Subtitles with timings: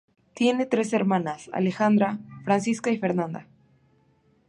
[0.33, 3.45] Tiene tres hermanas: Alejandra, Francisca y Fernanda.